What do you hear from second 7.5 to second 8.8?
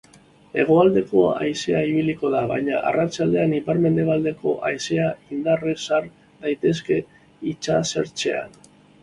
itsasertzean.